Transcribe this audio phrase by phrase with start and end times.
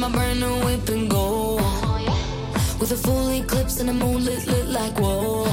[0.00, 1.56] my brand new whip and go.
[2.80, 5.44] With a full eclipse and a moonlit lit like whoa.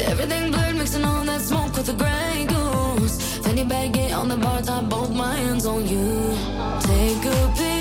[0.00, 3.38] Everything blurred, mixing all that smoke with the Grey Goose.
[3.38, 6.36] Fanny baggy on the bar top, both my hands on you.
[6.82, 7.75] Take a peek.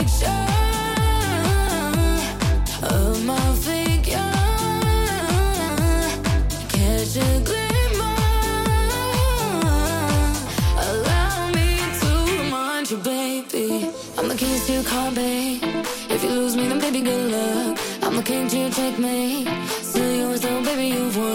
[18.25, 19.45] can't you take me
[19.83, 20.42] serious?
[20.42, 21.35] so baby, you've won.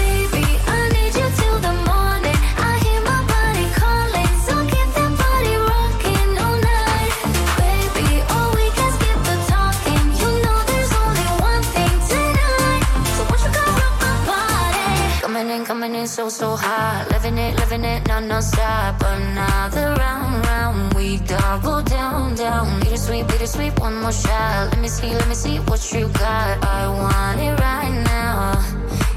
[16.05, 17.07] So, so hot.
[17.09, 19.01] Living it, living it, non non stop.
[19.01, 20.93] Another round, round.
[20.93, 22.79] We double down, down.
[22.81, 24.69] Bittersweet, bittersweet, one more shot.
[24.71, 26.63] Let me see, let me see what you got.
[26.63, 28.63] I want it right now.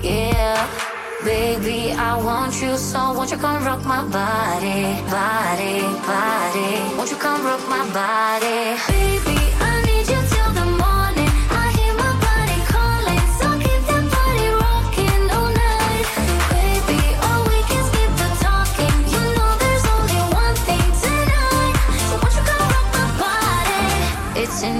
[0.02, 0.56] Yeah.
[1.22, 6.96] Baby, I want you so won't you come rock my body, body, body?
[6.96, 9.43] Won't you come rock my body, baby?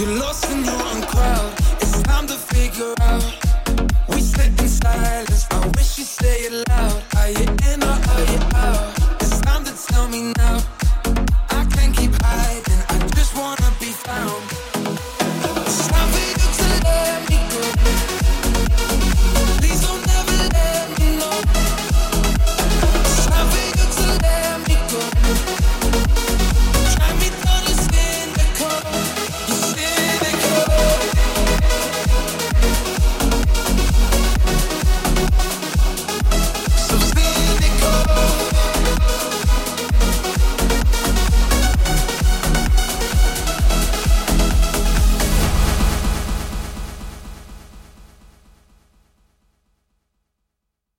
[0.00, 1.52] You're lost in your own crowd.
[1.82, 3.22] It's time to figure out.
[4.08, 5.46] We sit in silence.
[5.50, 7.02] I wish you'd say it loud.
[7.18, 7.79] Are you in?